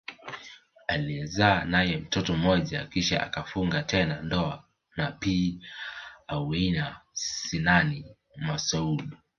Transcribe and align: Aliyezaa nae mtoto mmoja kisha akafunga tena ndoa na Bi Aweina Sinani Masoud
Aliyezaa 0.87 1.65
nae 1.65 1.97
mtoto 1.97 2.33
mmoja 2.37 2.85
kisha 2.87 3.23
akafunga 3.23 3.83
tena 3.83 4.21
ndoa 4.21 4.63
na 4.95 5.11
Bi 5.11 5.61
Aweina 6.27 7.01
Sinani 7.13 8.05
Masoud 8.37 9.17